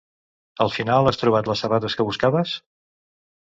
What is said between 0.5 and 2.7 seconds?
Al final has trobat les sabates que buscaves?